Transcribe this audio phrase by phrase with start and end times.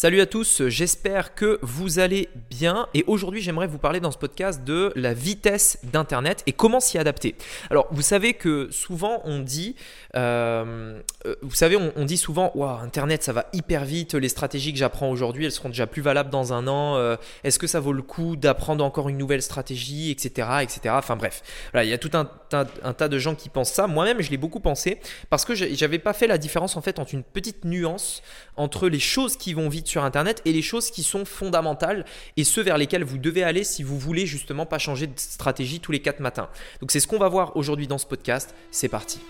[0.00, 4.16] Salut à tous, j'espère que vous allez bien et aujourd'hui j'aimerais vous parler dans ce
[4.16, 7.34] podcast de la vitesse d'Internet et comment s'y adapter.
[7.68, 9.74] Alors vous savez que souvent on dit,
[10.14, 14.72] euh, euh, vous savez on, dit souvent, wow, Internet ça va hyper vite, les stratégies
[14.72, 17.80] que j'apprends aujourd'hui elles seront déjà plus valables dans un an, euh, est-ce que ça
[17.80, 20.48] vaut le coup d'apprendre encore une nouvelle stratégie, etc.
[20.62, 20.94] etc.
[20.96, 21.42] Enfin bref,
[21.72, 24.30] voilà, il y a tout un, un tas de gens qui pensent ça, moi-même je
[24.30, 27.64] l'ai beaucoup pensé parce que j'avais pas fait la différence en fait entre une petite
[27.64, 28.22] nuance
[28.56, 32.04] entre les choses qui vont vite sur Internet et les choses qui sont fondamentales
[32.36, 35.80] et ceux vers lesquels vous devez aller si vous voulez justement pas changer de stratégie
[35.80, 36.48] tous les 4 matins.
[36.80, 38.54] Donc c'est ce qu'on va voir aujourd'hui dans ce podcast.
[38.70, 39.20] C'est parti.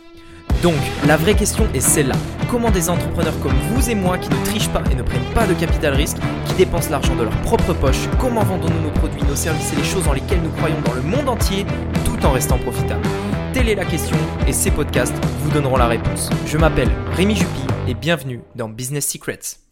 [0.62, 0.74] Donc,
[1.06, 2.16] la vraie question est celle-là.
[2.50, 5.46] Comment des entrepreneurs comme vous et moi qui ne trichent pas et ne prennent pas
[5.46, 6.16] de capital risque,
[6.46, 9.84] qui dépensent l'argent de leur propre poche, comment vendons-nous nos produits, nos services et les
[9.84, 11.64] choses dans lesquelles nous croyons dans le monde entier
[12.04, 13.06] tout en restant profitables?
[13.52, 14.16] Telle est la question
[14.48, 16.28] et ces podcasts vous donneront la réponse.
[16.46, 19.67] Je m'appelle Rémi Jupy et bienvenue dans Business Secrets.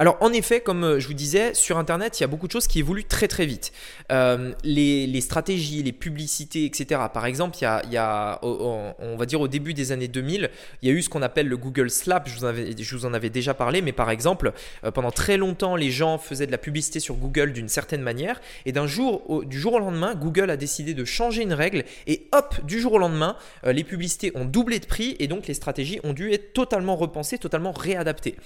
[0.00, 2.52] Alors en effet, comme euh, je vous disais, sur Internet, il y a beaucoup de
[2.52, 3.70] choses qui évoluent très très vite.
[4.10, 7.02] Euh, les, stratégies, les publicités, etc.
[7.12, 10.48] Par exemple, il y a, on va dire au début des années 2000,
[10.80, 13.52] il y a eu ce qu'on appelle le Google Slap, je vous, en avais déjà
[13.52, 17.16] parlé, mais par exemple, euh, pendant très longtemps, les gens faisaient de la publicité sur
[17.16, 21.04] Google d'une certaine manière, et d'un jour, du jour au lendemain, Google a décidé de
[21.04, 23.36] changer une règle, et hop, du jour au lendemain,
[23.66, 27.36] les publicités ont doublé de prix, et donc les stratégies ont dû être totalement repensées,
[27.36, 28.36] totalement réadaptées.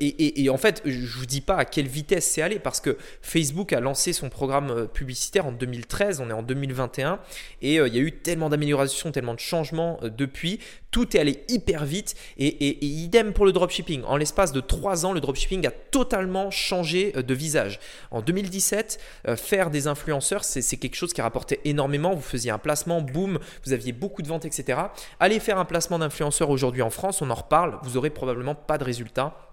[0.00, 3.72] Et, en fait, je vous dis pas à quelle vitesse c'est allé parce que Facebook
[3.72, 7.18] a lancé son programme euh, publicitaire en 2013, on est en 2021
[7.60, 10.60] et euh, il y a eu tellement d'améliorations, tellement de changements depuis.
[10.90, 14.02] Tout est allé hyper vite et, idem pour le dropshipping.
[14.04, 17.80] En l'espace de 3 ans, le dropshipping a totalement changé de visage.
[18.10, 19.00] En 2017,
[19.36, 22.14] faire des influenceurs, c'est quelque chose qui rapportait énormément.
[22.14, 24.80] Vous faisiez un placement, boum, vous aviez beaucoup de ventes, etc.
[25.18, 28.76] Allez faire un placement d'influenceur aujourd'hui en France, on en reparle, vous aurez probablement pas
[28.76, 29.51] de résultats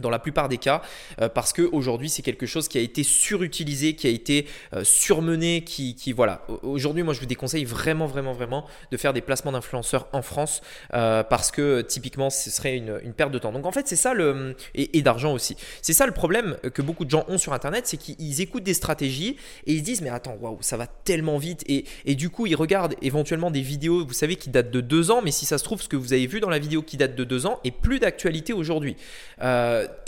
[0.00, 0.82] dans la plupart des cas,
[1.20, 5.62] euh, parce qu'aujourd'hui c'est quelque chose qui a été surutilisé, qui a été euh, surmené,
[5.62, 6.46] qui, qui voilà.
[6.62, 10.62] Aujourd'hui, moi je vous déconseille vraiment, vraiment, vraiment de faire des placements d'influenceurs en France,
[10.94, 13.52] euh, parce que typiquement ce serait une, perte de temps.
[13.52, 15.56] Donc en fait c'est ça le et, d'argent aussi.
[15.82, 18.74] C'est ça le problème que beaucoup de gens ont sur Internet, c'est qu'ils écoutent des
[18.74, 22.30] stratégies et ils se disent mais attends, waouh, ça va tellement vite et, et du
[22.30, 25.46] coup ils regardent éventuellement des vidéos, vous savez, qui datent de deux ans, mais si
[25.46, 27.46] ça se trouve ce que vous avez vu dans la vidéo qui date de deux
[27.46, 28.96] ans est plus d'actualité aujourd'hui.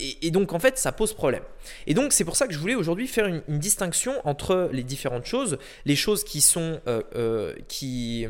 [0.00, 1.42] Euh, et, donc en fait, ça pose problème.
[1.86, 5.26] Et donc c'est pour ça que je voulais aujourd'hui faire une, distinction entre les différentes
[5.26, 8.26] choses, les choses qui sont euh, euh, qui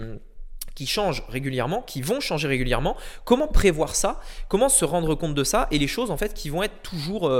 [0.74, 5.44] qui changent régulièrement, qui vont changer régulièrement, comment prévoir ça, comment se rendre compte de
[5.44, 7.30] ça, et les choses en fait qui vont être toujours,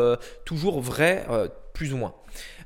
[0.45, 1.25] toujours vraies,
[1.73, 2.15] plus ou moins.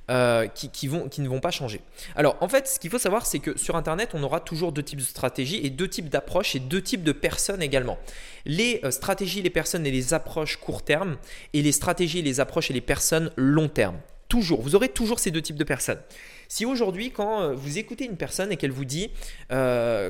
[0.09, 1.81] Euh, qui, ne vont pas changer.
[2.15, 4.85] Alors en fait, ce qu'il faut savoir, c'est que sur Internet, on aura toujours deux
[4.85, 7.99] types de stratégies et deux types d'approches et deux types de personnes également.
[8.45, 11.17] Les euh, stratégies, les personnes et les approches court terme
[11.55, 13.97] et les stratégies, les approches et les personnes long terme.
[14.29, 16.01] Toujours, vous aurez toujours ces deux types de personnes.
[16.49, 19.11] Si aujourd'hui, quand euh, vous écoutez une personne et qu'elle vous dit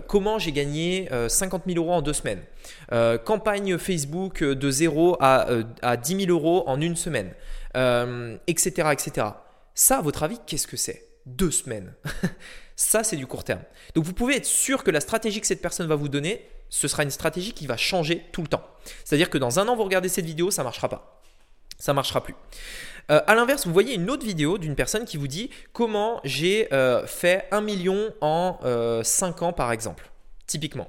[0.06, 2.42] comment j'ai gagné 50 000 euros en deux semaines,
[3.24, 5.46] campagne Facebook de 0 à,
[5.82, 7.32] à 10 000 euros en une semaine,
[8.46, 9.26] etc., etc.
[9.74, 11.06] Ça, à votre avis, qu'est-ce que c'est?
[11.26, 11.92] Deux semaines.
[12.76, 13.62] ça, c'est du court terme.
[13.94, 16.88] Donc vous pouvez être sûr que la stratégie que cette personne va vous donner, ce
[16.88, 18.64] sera une stratégie qui va changer tout le temps.
[19.04, 21.22] C'est-à-dire que dans un an, vous regardez cette vidéo, ça ne marchera pas.
[21.78, 22.34] Ça ne marchera plus.
[23.10, 26.72] Euh, à l'inverse, vous voyez une autre vidéo d'une personne qui vous dit comment j'ai
[26.72, 28.58] euh, fait un million en
[29.02, 30.10] 5 euh, ans, par exemple.
[30.46, 30.88] Typiquement.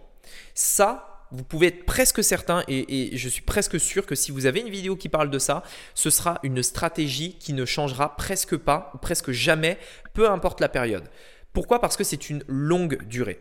[0.53, 4.61] Ça, vous pouvez être presque certain et, je suis presque sûr que si vous avez
[4.61, 5.63] une vidéo qui parle de ça,
[5.93, 9.77] ce sera une stratégie qui ne changera presque pas, presque jamais,
[10.13, 11.03] peu importe la période.
[11.53, 11.81] Pourquoi?
[11.81, 13.37] Parce que c'est une longue durée.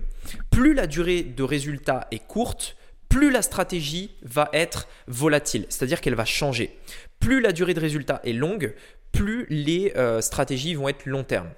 [0.51, 2.77] Plus la durée de résultat est courte,
[3.09, 6.79] plus la stratégie va être volatile, c'est-à-dire qu'elle va changer.
[7.21, 8.75] Plus la durée de résultat est longue,
[9.17, 11.49] plus les euh, stratégies vont être long terme.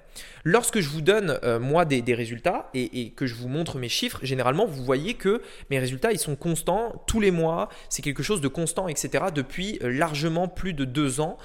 [0.43, 4.19] Lorsque je vous donne euh, moi des, résultats et, que je vous montre mes chiffres,
[4.23, 8.41] généralement vous voyez que mes résultats ils sont constants tous les mois, c'est quelque chose
[8.41, 9.25] de constant, etc.
[9.33, 11.37] Depuis euh, largement plus de deux ans,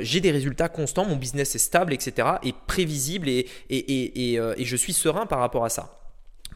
[0.00, 2.28] j'ai des résultats constants, mon business est stable, etc.
[2.42, 5.99] et prévisible et, et je suis serein par rapport à ça.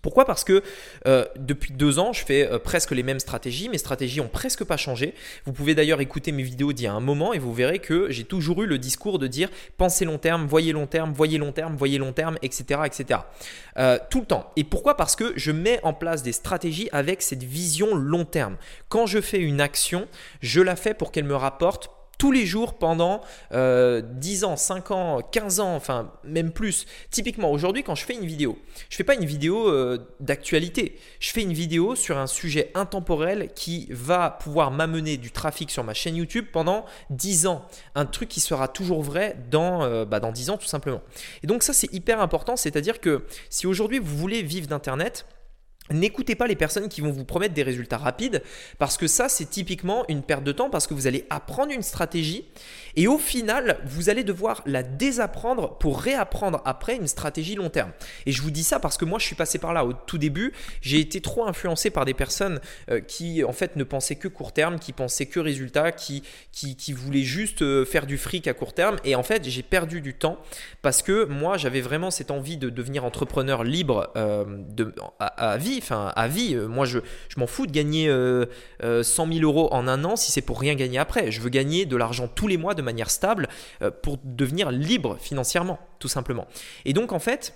[0.05, 0.27] Pourquoi?
[0.27, 0.63] Parce que
[1.07, 3.71] euh, depuis deux ans, je fais euh, presque les mêmes stratégies.
[3.71, 5.15] Mes stratégies ont presque pas changé.
[5.47, 8.11] Vous pouvez d'ailleurs écouter mes vidéos d'il y a un moment et vous verrez que
[8.11, 9.49] j'ai toujours eu le discours de dire
[9.79, 12.83] pensez long terme, voyez long terme, voyez long terme, voyez long terme, etc.
[12.85, 13.21] etc.
[13.79, 14.53] Euh, tout le temps.
[14.57, 14.99] Et pourquoi?
[14.99, 18.59] Parce que je mets en place des stratégies avec cette vision long terme.
[18.91, 20.07] Quand je fais une action,
[20.43, 23.21] je la fais pour qu'elle me rapporte tous les jours pendant
[23.51, 24.03] 10 euh,
[24.45, 26.87] ans, 5 ans, 15 ans, enfin même plus.
[27.11, 28.59] Typiquement aujourd'hui quand je fais une vidéo,
[28.89, 33.51] je fais pas une vidéo euh, d'actualité, je fais une vidéo sur un sujet intemporel
[33.55, 37.67] qui va pouvoir m'amener du trafic sur ma chaîne YouTube pendant 10 ans.
[37.95, 41.01] Un truc qui sera toujours vrai dans, euh, bah, dans 10 ans tout simplement.
[41.43, 45.27] Et donc ça c'est hyper important, c'est-à-dire que si aujourd'hui vous voulez vivre d'Internet,
[45.91, 48.43] N'écoutez pas les personnes qui vont vous promettre des résultats rapides
[48.79, 51.83] parce que ça c'est typiquement une perte de temps parce que vous allez apprendre une
[51.83, 52.47] stratégie
[52.97, 57.93] et au final vous allez devoir la désapprendre pour réapprendre après une stratégie long terme.
[58.25, 60.17] Et je vous dis ça parce que moi je suis passé par là au tout
[60.17, 62.61] début, j'ai été trop influencé par des personnes
[62.91, 66.23] euh, qui en fait ne pensaient que court terme, qui pensaient que résultats, qui,
[66.95, 70.15] voulaient juste euh, faire du fric à court terme et en fait j'ai perdu du
[70.15, 70.39] temps
[70.81, 74.45] parce que moi j'avais vraiment cette envie de devenir entrepreneur libre euh,
[75.19, 76.55] à vie enfin à vie.
[76.55, 76.99] Euh, moi, je,
[77.37, 78.47] m'en fous de gagner 100 euh,
[78.83, 81.31] 000 euh, euros en un an si c'est pour rien gagner après.
[81.31, 83.49] Je veux gagner de l'argent tous les mois de manière stable
[84.03, 86.47] pour devenir libre financièrement, tout simplement.
[86.85, 87.55] Et donc, en fait,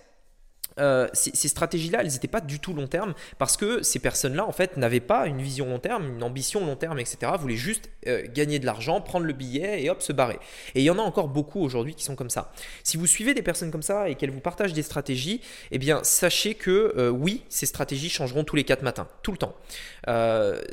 [0.78, 4.52] euh, ces, stratégies-là, elles n'étaient pas du tout long terme parce que ces personnes-là, en
[4.52, 7.32] fait, n'avaient pas une vision long terme, une ambition long terme, etc.
[7.38, 10.38] Voulaient juste euh, gagner de l'argent, prendre le billet et hop, se barrer.
[10.74, 12.52] Et il y en a encore beaucoup aujourd'hui qui sont comme ça.
[12.84, 15.40] Si vous suivez des personnes comme ça et qu'elles vous partagent des stratégies,
[15.70, 19.38] eh bien, sachez que euh, oui, ces stratégies changeront tous les quatre matins, tout le
[19.38, 19.54] temps.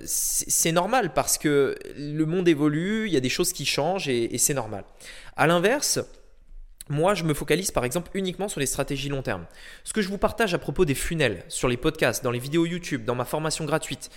[0.06, 4.34] c'est normal parce que le monde évolue, il y a des choses qui changent et,
[4.34, 4.84] et c'est normal.
[5.36, 6.00] À l'inverse,
[6.90, 9.46] moi, je me focalise par exemple uniquement sur les stratégies long terme.
[9.84, 12.66] Ce que je vous partage à propos des funnels, sur les podcasts, dans les vidéos
[12.66, 14.10] YouTube, dans ma formation gratuite,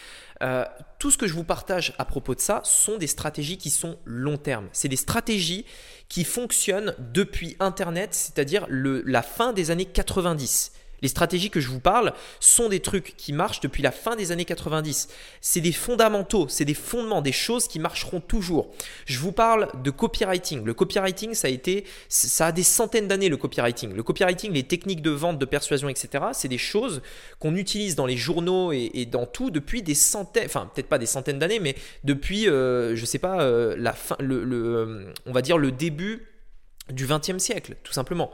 [0.42, 0.64] euh,
[0.98, 3.98] tout ce que je vous partage à propos de ça sont des stratégies qui sont
[4.04, 4.68] long terme.
[4.72, 5.64] C'est des stratégies
[6.08, 10.72] qui fonctionnent depuis Internet, c'est-à-dire la fin des années 90.
[11.02, 14.32] Les stratégies que je vous parle sont des trucs qui marchent depuis la fin des
[14.32, 15.08] années 90.
[15.40, 18.70] C'est des fondamentaux, c'est des fondements, des choses qui marcheront toujours.
[19.06, 20.64] Je vous parle de copywriting.
[20.64, 23.94] Le copywriting, ça a été, ça a des centaines d'années le copywriting.
[23.94, 26.24] Le copywriting, les techniques de vente, de persuasion, etc.
[26.32, 27.02] C'est des choses
[27.38, 31.06] qu'on utilise dans les journaux et, dans tout depuis des centaines, enfin peut-être pas des
[31.06, 31.74] centaines d'années, mais
[32.04, 36.26] depuis, euh, je sais pas, euh, la fin, euh, on va dire le début
[36.90, 38.30] du 20e siècle, tout simplement.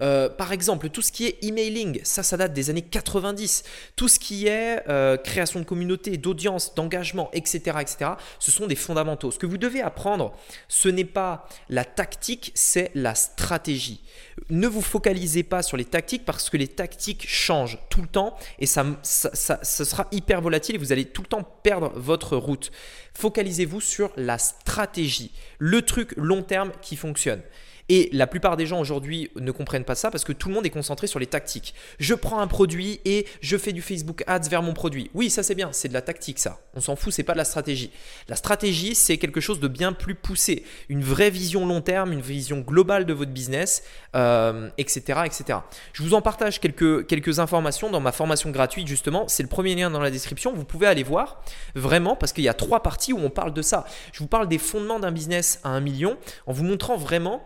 [0.00, 3.64] Euh, par exemple, tout ce qui est emailing, ça, ça date des années 90.
[3.96, 8.76] Tout ce qui est euh, création de communauté, d'audience, d'engagement, etc., etc., ce sont des
[8.76, 9.30] fondamentaux.
[9.30, 10.34] Ce que vous devez apprendre,
[10.68, 14.02] ce n'est pas la tactique, c'est la stratégie.
[14.50, 18.36] Ne vous focalisez pas sur les tactiques parce que les tactiques changent tout le temps
[18.58, 22.70] et ça, sera hyper volatile et vous allez tout le temps perdre votre route.
[23.14, 27.40] Focalisez-vous sur la stratégie, le truc long terme qui fonctionne.
[27.88, 30.64] Et la plupart des gens aujourd'hui ne comprennent pas ça parce que tout le monde
[30.64, 31.74] est concentré sur les tactiques.
[31.98, 35.10] Je prends un produit et je fais du Facebook Ads vers mon produit.
[35.14, 36.60] Oui, ça c'est bien, c'est de la tactique ça.
[36.74, 37.90] On s'en fout, c'est pas de la stratégie.
[38.28, 42.20] La stratégie, c'est quelque chose de bien plus poussé, une vraie vision long terme, une
[42.20, 43.82] vision globale de votre business,
[44.16, 45.58] euh, etc., etc.
[45.92, 49.28] Je vous en partage quelques, quelques informations dans ma formation gratuite justement.
[49.28, 50.52] C'est le premier lien dans la description.
[50.54, 51.42] Vous pouvez aller voir
[51.74, 53.84] vraiment parce qu'il y a trois parties où on parle de ça.
[54.12, 56.16] Je vous parle des fondements d'un business à un million
[56.46, 57.42] en vous montrant vraiment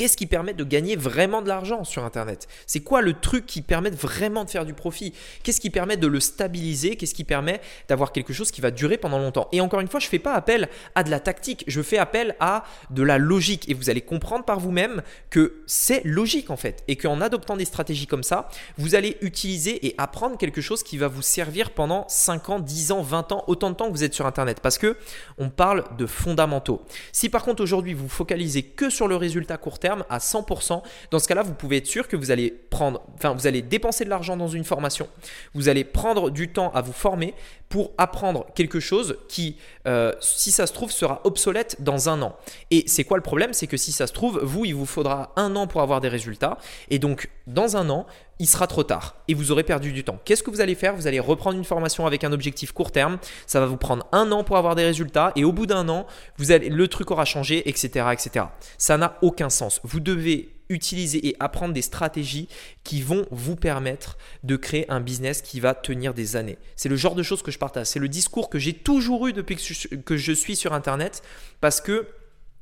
[0.00, 2.48] Qu'est-ce qui permet de gagner vraiment de l'argent sur Internet?
[2.66, 5.12] C'est quoi le truc qui permet vraiment de faire du profit?
[5.42, 6.96] Qu'est-ce qui permet de le stabiliser?
[6.96, 9.48] Qu'est-ce qui permet d'avoir quelque chose qui va durer pendant longtemps?
[9.52, 11.98] Et encore une fois, je ne fais pas appel à de la tactique, je fais
[11.98, 13.68] appel à de la logique.
[13.68, 16.82] Et vous allez comprendre par vous-même que c'est logique en fait.
[16.88, 18.48] Et qu'en adoptant des stratégies comme ça,
[18.78, 22.92] vous allez utiliser et apprendre quelque chose qui va vous servir pendant 5 ans, 10
[22.92, 24.60] ans, 20 ans, autant de temps que vous êtes sur Internet.
[24.62, 24.96] Parce que
[25.36, 26.86] on parle de fondamentaux.
[27.12, 30.82] Si par contre aujourd'hui vous focalisez que sur le résultat court terme à 100%.
[31.10, 34.04] Dans ce cas-là, vous pouvez être sûr que vous allez prendre, enfin, vous allez dépenser
[34.04, 35.08] de l'argent dans une formation.
[35.54, 37.34] Vous allez prendre du temps à vous former
[37.68, 39.56] pour apprendre quelque chose qui,
[39.86, 42.36] euh, si ça se trouve, sera obsolète dans un an.
[42.70, 43.52] Et c'est quoi le problème?
[43.52, 46.08] C'est que si ça se trouve, vous, il vous faudra un an pour avoir des
[46.08, 46.58] résultats.
[46.90, 48.06] Et donc, dans un an,
[48.40, 50.18] il sera trop tard et vous aurez perdu du temps.
[50.24, 50.96] Qu'est-ce que vous allez faire?
[50.96, 53.18] Vous allez reprendre une formation avec un objectif court terme.
[53.46, 56.06] Ça va vous prendre un an pour avoir des résultats et au bout d'un an,
[56.38, 58.46] vous allez, le truc aura changé, etc., etc.
[58.78, 59.80] Ça n'a aucun sens.
[59.84, 62.48] Vous devez utiliser et apprendre des stratégies
[62.82, 66.58] qui vont vous permettre de créer un business qui va tenir des années.
[66.76, 67.88] C'est le genre de choses que je partage.
[67.88, 71.22] C'est le discours que j'ai toujours eu depuis que je suis sur Internet
[71.60, 72.06] parce que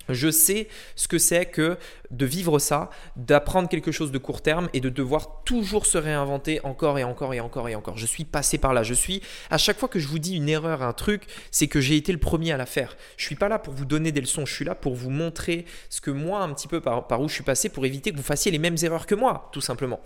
[0.08, 1.78] je sais ce que c'est que
[2.10, 6.60] de vivre ça, d'apprendre quelque chose de court terme et de devoir toujours se réinventer
[6.64, 7.98] encore et encore et encore et encore.
[7.98, 8.82] Je suis passé par là.
[8.82, 11.80] Je suis, à chaque fois que je vous dis une erreur, un truc, c'est que
[11.80, 12.96] j'ai été le premier à la faire.
[13.16, 14.46] Je suis pas là pour vous donner des leçons.
[14.46, 17.28] Je suis là pour vous montrer ce que moi, un petit peu par, par où
[17.28, 20.00] je suis passé, pour éviter que vous fassiez les mêmes erreurs que moi, tout simplement.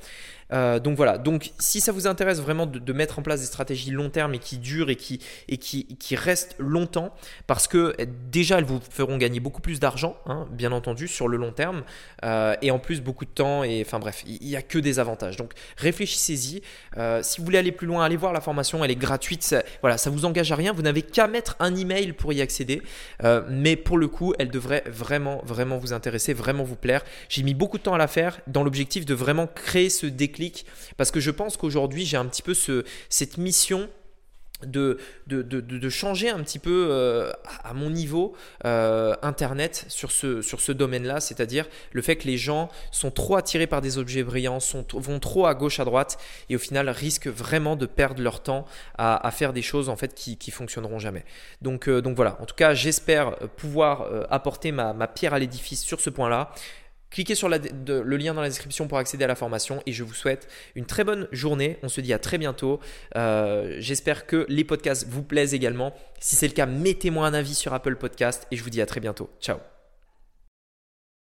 [0.52, 3.90] Euh, donc voilà, donc si ça vous intéresse vraiment de, mettre en place des stratégies
[3.90, 7.14] long terme et qui durent et qui, et qui, restent longtemps,
[7.46, 7.96] parce que
[8.30, 11.84] déjà elles vous feront gagner beaucoup plus d'argent, hein, bien entendu, sur le long terme,
[12.24, 14.98] euh, et en plus beaucoup de temps, et enfin bref, il n'y a que des
[14.98, 15.36] avantages.
[15.36, 16.62] Donc réfléchissez-y.
[16.98, 19.96] Euh, si vous voulez aller plus loin, allez voir la formation, elle est gratuite, voilà,
[19.96, 22.82] ça vous engage à rien, vous n'avez qu'à mettre un email pour y accéder,
[23.48, 27.02] mais pour le coup, elle devrait vraiment, vraiment vous intéresser, vraiment vous plaire.
[27.28, 30.41] J'ai mis beaucoup de temps à la faire dans l'objectif de vraiment créer ce déclic
[30.96, 33.88] parce que je pense qu'aujourd'hui j'ai un petit peu ce, cette mission
[34.66, 37.32] de, changer un petit peu euh,
[37.64, 38.34] à mon niveau
[38.64, 43.36] euh, Internet sur ce, sur ce domaine-là, c'est-à-dire le fait que les gens sont trop
[43.36, 44.58] attirés par des objets brillants,
[44.94, 46.18] vont trop à gauche, à droite,
[46.48, 48.66] et au final risquent vraiment de perdre leur temps
[48.98, 51.24] à, faire des choses en fait qui, fonctionneront jamais.
[51.62, 55.82] Donc, euh, donc voilà, en tout cas j'espère pouvoir apporter ma, ma pierre à l'édifice
[55.82, 56.52] sur ce point-là.
[57.12, 60.14] Cliquez sur le lien dans la description pour accéder à la formation et je vous
[60.14, 61.78] souhaite une très bonne journée.
[61.82, 62.80] On se dit à très bientôt.
[63.16, 65.94] Euh, j'espère que les podcasts vous plaisent également.
[66.20, 68.86] Si c'est le cas, mettez-moi un avis sur Apple Podcast et je vous dis à
[68.86, 69.30] très bientôt.
[69.40, 69.58] Ciao